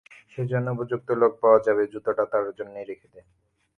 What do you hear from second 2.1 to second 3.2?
তাঁরই জন্যে রেখে